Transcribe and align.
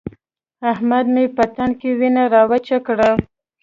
احمد 0.71 1.05
مې 1.13 1.23
په 1.35 1.43
تن 1.55 1.69
کې 1.79 1.89
وينه 1.99 2.23
راوچه 2.33 2.77
کړه. 2.87 3.11